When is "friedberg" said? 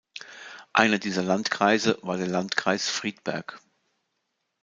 2.89-3.61